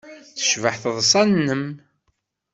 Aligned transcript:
Tecbeḥ 0.35 0.75
teḍsa-nnem. 0.83 1.65